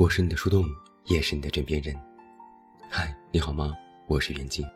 [0.00, 0.64] 我是你的树洞，
[1.04, 1.94] 也是你的枕边人。
[2.88, 3.76] 嗨，你好吗？
[4.06, 4.66] 我是袁静。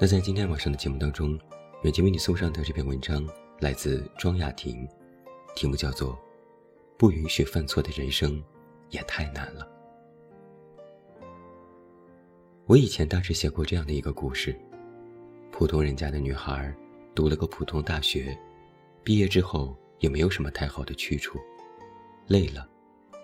[0.00, 1.38] 那在今天晚上的节目当中，
[1.82, 3.22] 袁静为你送上的这篇文章
[3.60, 4.88] 来自庄雅婷，
[5.54, 6.12] 题目叫做
[6.96, 8.42] 《不允许犯错的人生
[8.88, 9.70] 也太难了》。
[12.64, 14.58] 我以前大致写过这样的一个故事：
[15.52, 16.74] 普通人家的女孩，
[17.14, 18.34] 读了个普通大学，
[19.02, 21.38] 毕业之后也没有什么太好的去处，
[22.26, 22.66] 累了。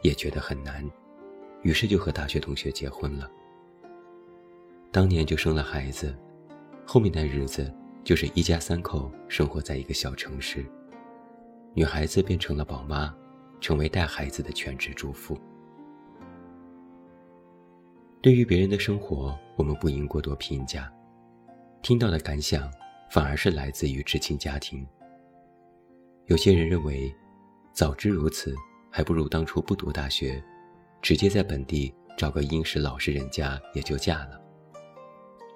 [0.02, 0.88] 也觉得很难，
[1.62, 3.30] 于是就和大学同学结婚了。
[4.90, 6.16] 当年就生了孩子，
[6.84, 10.64] 后面的日子就是一家三口生活在一个小城市。
[11.74, 13.14] 女孩子变成了宝妈，
[13.60, 15.38] 成为带孩子的全职主妇。
[18.20, 20.92] 对于别人的生活，我们不应过多评价，
[21.82, 22.70] 听到的感想
[23.10, 24.87] 反而是来自于知青家庭。
[26.26, 27.15] 有些人认为，
[27.73, 28.54] 早知如此。
[28.91, 30.43] 还不如当初不读大学，
[31.01, 34.41] 直接在本地找个殷实老实人家也就嫁了。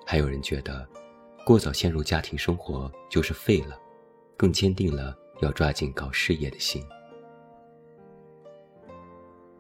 [0.07, 0.89] 还有人觉得，
[1.45, 3.77] 过早陷入家庭生活就是废了，
[4.37, 6.81] 更坚定了要抓紧搞事业的心。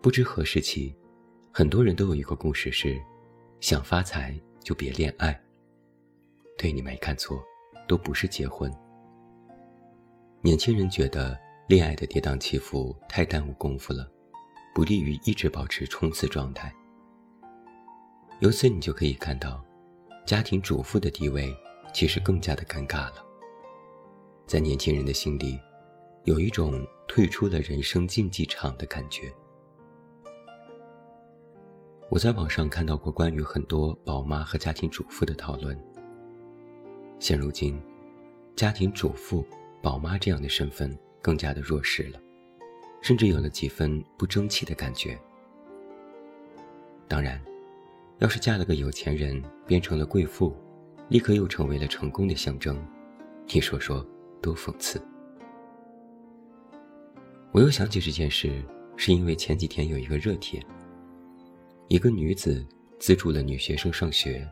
[0.00, 0.94] 不知何时起，
[1.52, 3.02] 很多人都有一个共识是：
[3.58, 5.38] 想发财就别恋爱。
[6.56, 7.42] 对你没看错，
[7.88, 8.72] 都不是结婚。
[10.42, 11.36] 年轻人觉得。
[11.66, 14.06] 恋爱的跌宕起伏太耽误功夫了，
[14.74, 16.70] 不利于一直保持冲刺状态。
[18.40, 19.64] 由此你就可以看到，
[20.26, 21.56] 家庭主妇的地位
[21.94, 23.24] 其实更加的尴尬了。
[24.46, 25.58] 在年轻人的心里，
[26.24, 29.32] 有一种退出了人生竞技场的感觉。
[32.10, 35.74] 我在网上看到过关于很多宝妈和家庭主妇的讨论。
[37.18, 37.80] 现如今，
[38.54, 39.42] 家庭主妇、
[39.80, 40.94] 宝妈这样的身份。
[41.24, 42.20] 更加的弱势了，
[43.00, 45.18] 甚至有了几分不争气的感觉。
[47.08, 47.40] 当然，
[48.18, 50.54] 要是嫁了个有钱人，变成了贵妇，
[51.08, 52.78] 立刻又成为了成功的象征，
[53.46, 54.06] 你说说
[54.42, 55.00] 多讽刺！
[57.52, 58.62] 我又想起这件事，
[58.94, 60.62] 是因为前几天有一个热帖，
[61.88, 62.62] 一个女子
[62.98, 64.46] 资助了女学生上学，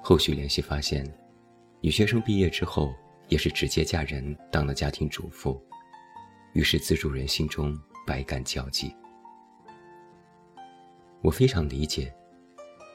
[0.00, 1.04] 后续联系发现，
[1.80, 2.94] 女学生毕业之后
[3.26, 5.60] 也是直接嫁人当了家庭主妇。
[6.54, 7.76] 于是，资助人心中
[8.06, 8.94] 百感交集。
[11.20, 12.14] 我非常理解，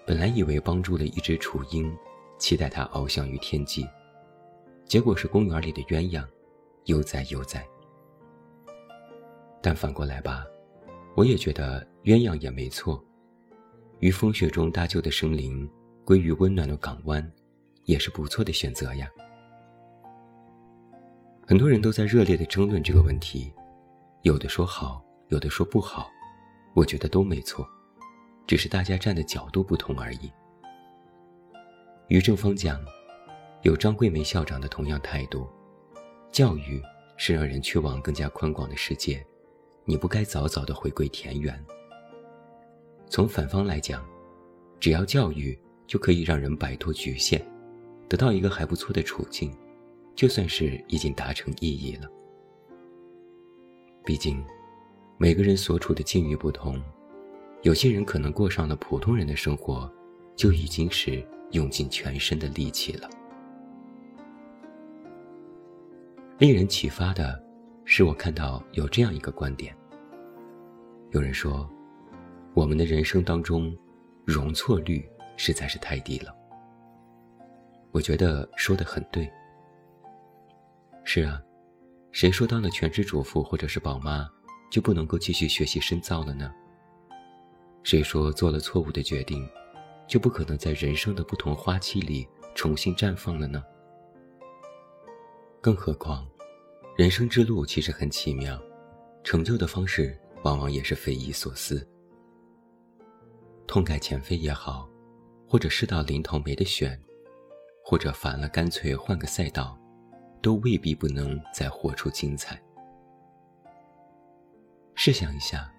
[0.08, 1.94] 本来以为帮助了一只雏鹰，
[2.38, 3.86] 期待它翱翔于天际，
[4.86, 6.26] 结果是公园里的鸳鸯，
[6.86, 7.68] 悠哉悠哉。
[9.62, 10.46] 但反过来吧，
[11.14, 13.04] 我也觉得鸳鸯也没错，
[14.00, 15.70] 于风雪中搭救的生灵，
[16.06, 17.30] 归于温暖的港湾，
[17.84, 19.10] 也是不错的选择呀。
[21.50, 23.52] 很多人都在热烈的争论这个问题，
[24.22, 26.08] 有的说好，有的说不好，
[26.76, 27.68] 我觉得都没错，
[28.46, 30.32] 只是大家站的角度不同而已。
[32.08, 32.80] 于正方讲，
[33.64, 35.50] 有张桂梅校长的同样态度，
[36.32, 36.80] 教育
[37.18, 39.26] 是让人去往更加宽广的世界，
[39.86, 41.60] 你不该早早的回归田园。
[43.08, 44.06] 从反方来讲，
[44.80, 47.44] 只要教育就可以让人摆脱局限，
[48.08, 49.52] 得到一个还不错的处境。
[50.20, 52.06] 就算是已经达成意义了。
[54.04, 54.44] 毕竟，
[55.18, 56.78] 每个人所处的境遇不同，
[57.62, 59.90] 有些人可能过上了普通人的生活，
[60.36, 63.10] 就已经是用尽全身的力气了。
[66.38, 67.42] 令人启发的
[67.86, 69.74] 是，我看到有这样一个观点：
[71.12, 71.66] 有人说，
[72.54, 73.74] 我们的人生当中，
[74.26, 75.02] 容错率
[75.38, 76.36] 实在是太低了。
[77.92, 79.32] 我觉得说的很对。
[81.12, 81.42] 是啊，
[82.12, 84.30] 谁说当了全职主妇或者是宝妈，
[84.70, 86.54] 就不能够继续学习深造了呢？
[87.82, 89.50] 谁说做了错误的决定，
[90.08, 93.64] 就不可能在人生的不同花期里重新绽放了呢？
[95.60, 96.28] 更何况，
[96.96, 98.62] 人生之路其实很奇妙，
[99.24, 101.90] 成就的方式往往也是匪夷所思。
[103.66, 104.88] 痛改前非也好，
[105.48, 107.02] 或者事到临头没得选，
[107.84, 109.76] 或者烦了干脆换个赛道。
[110.42, 112.60] 都未必不能再活出精彩。
[114.96, 115.72] 试想一下，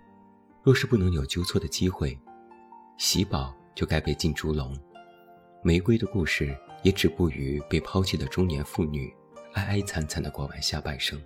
[0.62, 2.18] 若是不能有纠错的机会，
[2.96, 4.76] 喜宝就该被进猪笼，
[5.62, 9.14] 玫瑰的故事也止步于被抛弃的中年妇女
[9.54, 11.20] 哀哀惨惨的过完下半生。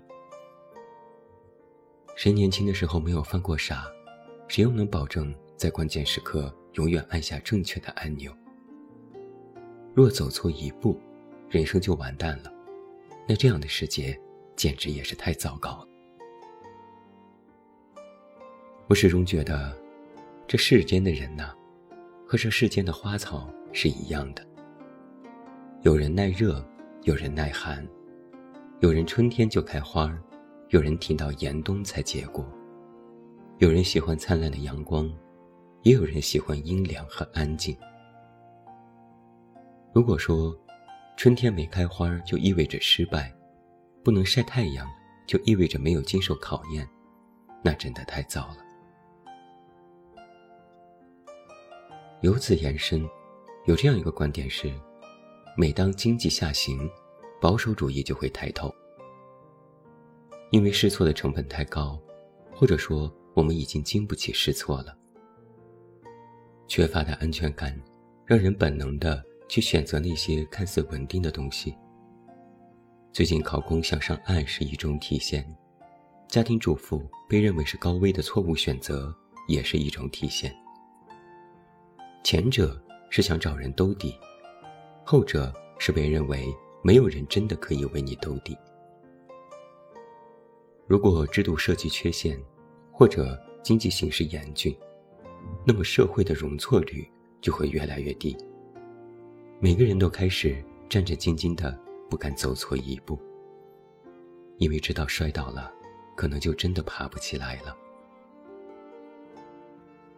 [2.15, 3.85] 谁年轻的时候没有犯过傻？
[4.47, 8.31] 谁又能保证在关键时刻永远按下正确的按钮？
[9.93, 10.99] 若走错一步，
[11.49, 12.54] 人生就完蛋了。
[13.27, 14.19] 那这样的世界，
[14.55, 15.87] 简直也是太糟糕了。
[18.87, 19.75] 我始终觉得，
[20.47, 21.51] 这世间的人呐，
[22.27, 24.45] 和这世间的花草是一样的。
[25.81, 26.63] 有人耐热，
[27.01, 27.87] 有人耐寒，
[28.79, 30.15] 有人春天就开花，
[30.69, 32.45] 有人挺到严冬才结果。
[33.57, 35.11] 有人喜欢灿烂的阳光，
[35.81, 37.75] 也有人喜欢阴凉和安静。
[39.93, 40.55] 如果说
[41.17, 43.33] 春天没开花就意味着失败，
[44.03, 44.87] 不能晒太阳
[45.25, 46.87] 就意味着没有经受考验，
[47.63, 48.57] 那真的太糟了。
[52.21, 53.07] 由此延伸，
[53.65, 54.73] 有这样一个观点是：
[55.55, 56.89] 每当经济下行，
[57.39, 58.73] 保守主义就会抬头，
[60.51, 61.97] 因为试错的成本太高，
[62.51, 64.97] 或者说我们已经经不起试错了。
[66.67, 67.79] 缺乏的安全感，
[68.25, 71.75] 让人本能的去选择那些看似稳定的东西。
[73.11, 75.45] 最近考公想上岸是一种体现，
[76.27, 79.15] 家庭主妇被认为是高危的错误选择，
[79.47, 80.53] 也是一种体现。
[82.23, 84.13] 前者是想找人兜底，
[85.05, 86.53] 后者是被认为
[86.83, 88.57] 没有人真的可以为你兜底。
[90.87, 92.37] 如果制度设计缺陷，
[92.91, 94.75] 或者经济形势严峻，
[95.65, 97.09] 那么社会的容错率
[97.39, 98.35] 就会越来越低。
[99.59, 101.77] 每个人都开始战战兢兢的，
[102.09, 103.19] 不敢走错一步，
[104.57, 105.71] 因为知道摔倒了，
[106.15, 107.75] 可能就真的爬不起来了。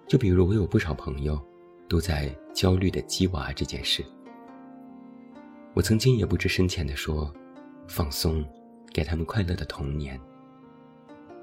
[0.07, 1.39] 就比如我有不少朋友。
[1.89, 4.04] 都在焦虑的鸡娃这件事。
[5.74, 7.33] 我曾经也不知深浅的说
[7.88, 8.44] ：“放松，
[8.92, 10.19] 给他们快乐的童年。”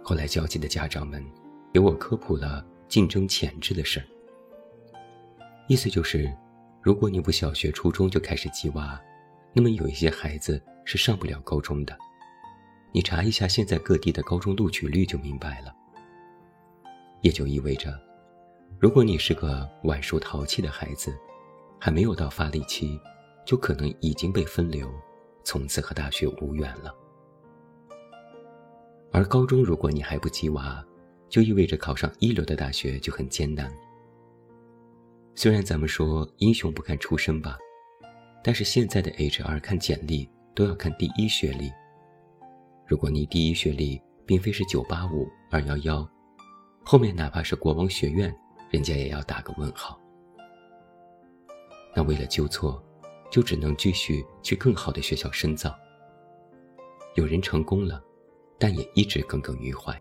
[0.05, 1.25] 后来焦急的家长们
[1.73, 4.05] 给我科普了竞争潜质的事儿。
[5.67, 6.31] 意思就是，
[6.85, 9.01] 如果你不小学、初中就开始鸡娃，
[9.55, 11.97] 那么有一些孩子是上不了高中的。
[12.93, 15.75] 你查一下现在各地的高中录取率就明白了。
[17.23, 17.99] 也就意味着。
[18.79, 21.17] 如果你是个晚熟淘气的孩子，
[21.81, 23.01] 还没有到发力期，
[23.47, 24.93] 就可能已经被分流，
[25.43, 26.95] 从此和大学无缘了。
[29.11, 30.85] 而高中如果你还不鸡娃，
[31.31, 33.75] 就意味着考上一流的大学就很艰难。
[35.35, 37.59] 虽然咱们说英雄不看出身吧，
[38.43, 41.73] 但是现在的 HR 看简历都要看第一学历。
[42.87, 46.09] 如果你第一学历并非是985、211，
[46.85, 48.35] 后面哪怕是国王学院。
[48.71, 49.97] 人家也要打个问号。
[51.95, 52.85] 那为了纠错，
[53.31, 55.73] 就只能继续去更好的学校深造。
[57.15, 58.03] 有人成功了，
[58.59, 59.97] 但也一直耿耿于怀。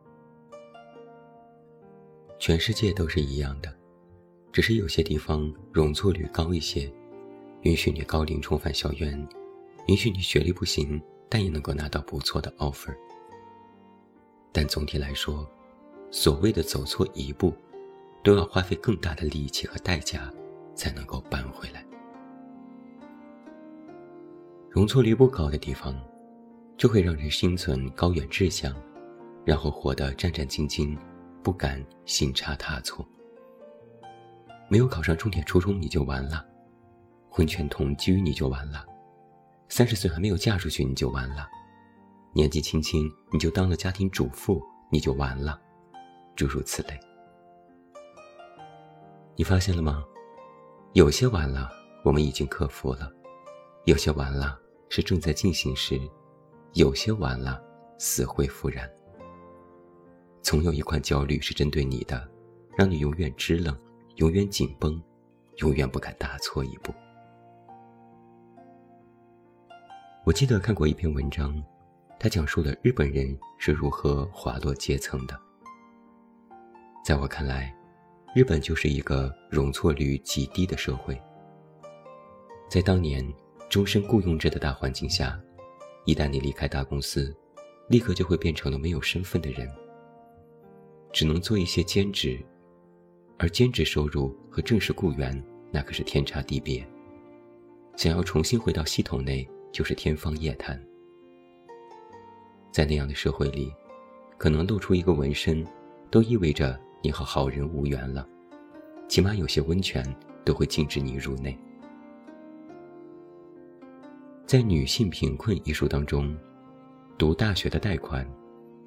[2.39, 3.71] 全世界都是一样的，
[4.53, 6.89] 只是有些地方容错率高一些，
[7.63, 9.27] 允许你高龄重返校园，
[9.87, 12.95] 允许你学历不行，但也能够拿到不错的 offer。
[14.53, 15.45] 但总体来说，
[16.09, 17.53] 所谓的走错一步。
[18.23, 20.31] 都要花费更大的力气和代价，
[20.73, 21.85] 才能够扳回来。
[24.69, 25.93] 容错率不高的地方，
[26.77, 28.73] 就会让人心存高远志向，
[29.43, 30.97] 然后活得战战兢兢，
[31.43, 33.05] 不敢行差踏错。
[34.69, 36.45] 没有考上重点初中你就完了，
[37.29, 38.85] 婚前同居你就完了，
[39.69, 41.47] 三十岁还没有嫁出去你就完了，
[42.33, 45.59] 年纪轻轻你就当了家庭主妇你就完了，
[46.35, 46.99] 诸如此类。
[49.35, 50.03] 你发现了吗？
[50.93, 51.71] 有些完了，
[52.03, 53.07] 我们已经克服了；
[53.85, 55.97] 有些完了，是正在进行时；
[56.73, 57.59] 有些完了，
[57.97, 58.87] 死灰复燃。
[60.43, 62.29] 总有一款焦虑是针对你的，
[62.77, 63.75] 让你永远支棱，
[64.15, 65.01] 永远紧绷，
[65.57, 66.93] 永远不敢大错一步。
[70.23, 71.61] 我记得看过一篇文章，
[72.19, 75.37] 它讲述了日本人是如何滑落阶层的。
[77.03, 77.75] 在我看来，
[78.35, 81.19] 日本就是一个容错率极低的社会。
[82.69, 83.27] 在当年
[83.69, 85.37] 终身雇佣制的大环境下，
[86.05, 87.35] 一旦你离开大公司，
[87.89, 89.69] 立刻就会变成了没有身份的人，
[91.11, 92.39] 只能做一些兼职，
[93.37, 96.85] 而兼职收入和正式雇员那可是天差地别。
[97.95, 100.81] 想要重新回到系统内，就是天方夜谭。
[102.71, 103.71] 在那样的社会里，
[104.37, 105.65] 可能露出一个纹身，
[106.09, 106.79] 都意味着。
[107.05, 108.25] 你和好人无缘了，
[109.09, 110.01] 起码有些温泉
[110.45, 111.59] 都会禁止你入内。
[114.45, 116.33] 在《女性贫困》一书当中，
[117.17, 118.25] 读大学的贷款、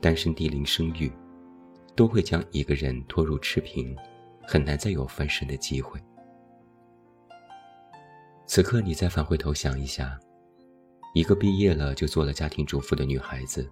[0.01, 1.13] 单身低龄生育，
[1.95, 3.95] 都会将一个人拖入赤贫，
[4.47, 6.01] 很难再有翻身的机会。
[8.47, 10.19] 此刻，你再返回头想一下，
[11.15, 13.69] 一个毕业了就做了家庭主妇的女孩子，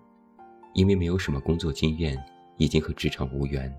[0.74, 2.20] 因为没有什么工作经验，
[2.56, 3.72] 已经和职场无缘。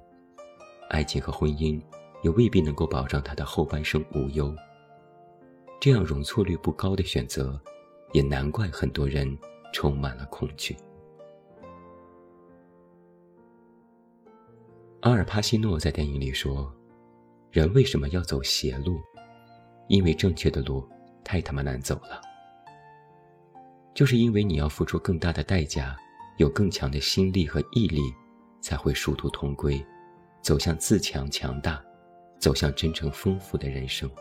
[0.89, 1.81] 爱情和婚姻
[2.23, 4.55] 也未必能够保障她的后半生无忧。
[5.81, 7.59] 这样容错率不高的选择，
[8.13, 9.37] 也难怪很多人
[9.73, 10.77] 充满了恐惧。
[15.01, 16.73] 阿尔帕西诺在电影里说
[17.55, 18.99] ：“人为什么要走邪路？
[19.87, 20.85] 因为正确的路
[21.23, 22.19] 太他妈难走了。
[23.93, 25.95] 就是因为你要付出更大的代价，
[26.35, 28.01] 有更强的心力和毅力，
[28.59, 29.81] 才会殊途同归，
[30.41, 31.81] 走向自强强大，
[32.41, 34.11] 走向真正丰富的人生。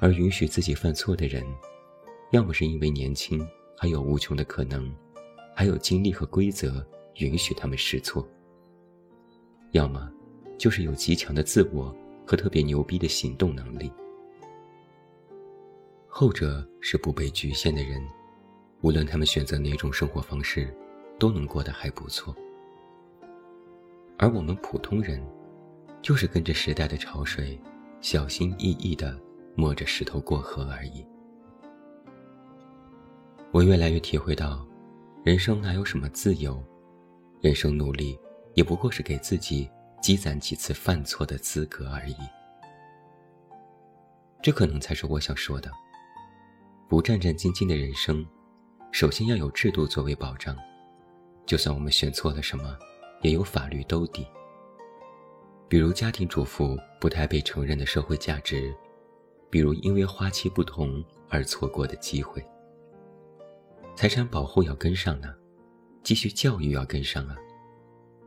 [0.00, 1.44] 而允许自己犯错的人，
[2.30, 3.46] 要么是因为年轻，
[3.76, 4.90] 还有无穷的可能，
[5.54, 6.82] 还有精力和规则
[7.16, 8.26] 允许他们试错。”
[9.72, 10.10] 要么，
[10.58, 11.94] 就是有极强的自我
[12.26, 13.92] 和特别牛逼的行动能力。
[16.06, 18.00] 后者是不被局限的人，
[18.80, 20.72] 无论他们选择哪种生活方式，
[21.18, 22.34] 都能过得还不错。
[24.16, 25.20] 而我们普通人，
[26.00, 27.58] 就是跟着时代的潮水，
[28.00, 29.18] 小心翼翼地
[29.56, 31.04] 摸着石头过河而已。
[33.50, 34.66] 我越来越体会到，
[35.24, 36.62] 人生哪有什么自由，
[37.40, 38.18] 人生努力。
[38.54, 39.68] 也不过是给自己
[40.04, 42.14] 积攒几次犯错的资格而已。
[44.42, 45.70] 这可能才是我想说的：
[46.86, 48.22] 不战战兢兢的人生，
[48.92, 50.54] 首先要有制度作为保障。
[51.46, 52.76] 就算我们选错了什么，
[53.22, 54.26] 也有法律兜底。
[55.70, 58.76] 比如家庭主妇不太被承认的社会价值，
[59.48, 62.44] 比如因为花期不同而错过的机会。
[63.96, 65.32] 财产保护要跟上呢，
[66.02, 67.34] 继续教育要跟上啊。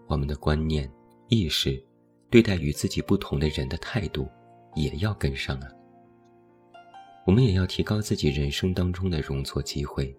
[0.07, 0.91] 我们的观念、
[1.29, 1.81] 意识，
[2.29, 4.29] 对待与自己不同的人的态度，
[4.75, 5.67] 也要跟上啊。
[7.25, 10.15] 我们也要提高自己人生当中的容错机会，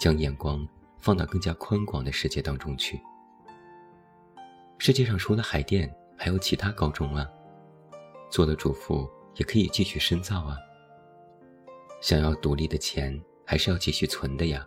[0.00, 0.66] 将眼光
[0.98, 2.98] 放到更加宽广的世界当中去。
[4.78, 7.28] 世界上除了海淀，还有其他高中啊。
[8.30, 10.56] 做了主妇也可以继续深造啊。
[12.00, 14.66] 想要独立的钱，还是要继续存的呀。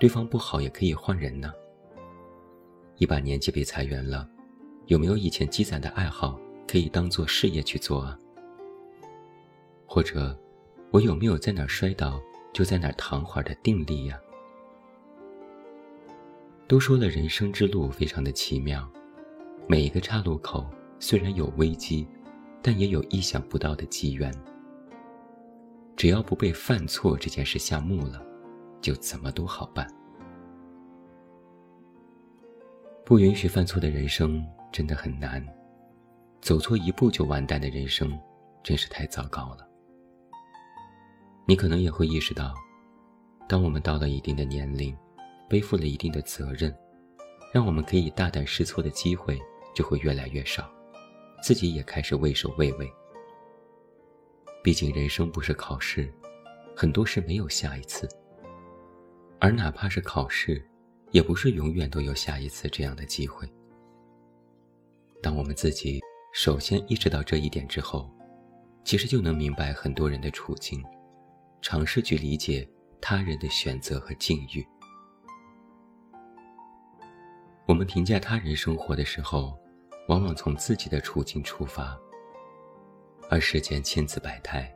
[0.00, 1.52] 对方不好也可以换人呢。
[2.96, 4.28] 一把年纪被裁员了，
[4.86, 8.18] 有没有以前积攒的爱好可以当做事业去做啊？
[9.84, 10.36] 或者，
[10.90, 12.20] 我有没有在哪儿摔倒
[12.52, 14.20] 就在哪儿躺会儿的定力呀？
[16.68, 18.88] 都说了，人生之路非常的奇妙，
[19.68, 20.64] 每一个岔路口
[21.00, 22.06] 虽然有危机，
[22.62, 24.32] 但也有意想不到的机缘。
[25.96, 28.24] 只要不被犯错这件事吓木了，
[28.80, 29.86] 就怎么都好办。
[33.04, 34.44] 不允许犯错的人生
[34.76, 35.42] 真的很难，
[36.42, 38.12] 走错一步就完蛋的人生，
[38.62, 39.66] 真是太糟糕了。
[41.46, 42.54] 你可能也会意识到，
[43.48, 44.94] 当我们到了一定的年龄，
[45.48, 46.76] 背负了一定的责任，
[47.54, 49.40] 让我们可以大胆试错的机会
[49.74, 50.70] 就会越来越少，
[51.42, 52.86] 自己也开始畏首畏尾。
[54.62, 56.12] 毕竟人生不是考试，
[56.76, 58.06] 很多事没有下一次，
[59.40, 60.62] 而哪怕是考试。
[61.12, 63.48] 也不是永远都有下一次这样的机会。
[65.26, 66.00] 当我们自己
[66.32, 68.08] 首先意识到这一点之后，
[68.84, 70.80] 其实就能明白很多人的处境，
[71.60, 72.64] 尝试去理解
[73.00, 74.64] 他人的选择和境遇。
[77.66, 79.58] 我们评价他人生活的时候，
[80.06, 81.98] 往往从自己的处境出发，
[83.28, 84.72] 而世间千姿百态，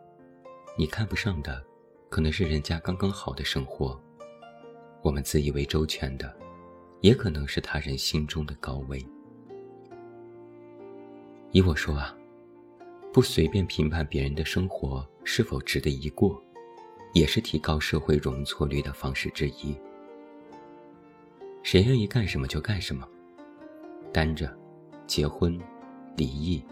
[0.76, 1.64] 你看不上的，
[2.08, 3.96] 可能是人家刚刚好的生活。
[5.00, 6.36] 我们自以为周全的，
[7.02, 9.00] 也可能是他人心中的高位。
[11.52, 12.16] 依我说啊，
[13.12, 16.40] 不随便评判别人的生活是否值得一过，
[17.12, 19.76] 也是提高社会容错率的方式之一。
[21.62, 23.06] 谁愿意干什么就干什么，
[24.12, 24.56] 单着、
[25.06, 25.58] 结婚、
[26.16, 26.64] 离异、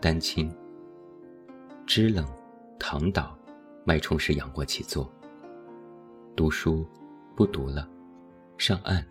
[0.00, 0.50] 单亲、
[1.84, 2.26] 支冷、
[2.78, 3.36] 躺倒、
[3.84, 5.12] 脉冲式仰卧起坐、
[6.36, 6.86] 读书。
[7.36, 7.88] 不读了，
[8.58, 9.02] 上岸，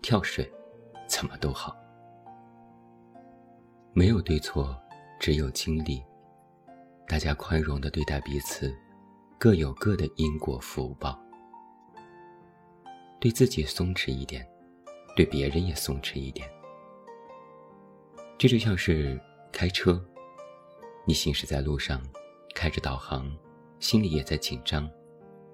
[0.00, 0.50] 跳水，
[1.06, 1.76] 怎么都好。
[3.96, 4.76] 没有对错，
[5.20, 6.02] 只有经历。
[7.06, 8.76] 大家宽容的对待彼此，
[9.38, 11.16] 各有各的因果福报。
[13.20, 14.44] 对自己松弛一点，
[15.14, 16.50] 对别人也松弛一点。
[18.36, 19.16] 这就像是
[19.52, 20.04] 开车，
[21.06, 22.02] 你行驶在路上，
[22.52, 23.32] 开着导航，
[23.78, 24.90] 心里也在紧张，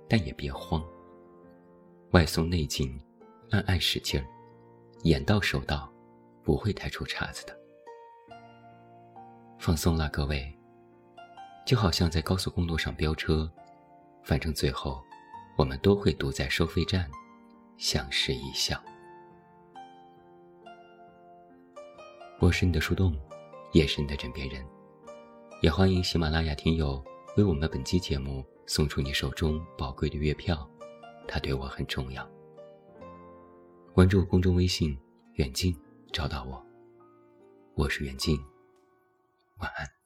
[0.09, 0.82] 但也别慌。
[2.12, 2.99] 外松内紧，
[3.50, 4.26] 暗暗使劲儿，
[5.02, 5.92] 眼到手到，
[6.42, 7.59] 不会太出岔子的。
[9.60, 10.50] 放松了，各位，
[11.66, 13.48] 就好像在高速公路上飙车，
[14.22, 15.04] 反正最后，
[15.54, 17.10] 我们都会堵在收费站，
[17.76, 18.82] 相视一笑。
[22.38, 23.14] 我是你的树洞，
[23.72, 24.64] 夜深的枕边人。
[25.60, 27.04] 也欢迎喜马拉雅听友
[27.36, 30.66] 为我们本期节目送出你手中宝贵的月票，
[31.28, 32.26] 它对我很重要。
[33.92, 34.98] 关注公众微信
[35.36, 35.76] “远近”，
[36.10, 36.64] 找到我。
[37.74, 38.42] 我是远近，
[39.60, 40.00] 晚安。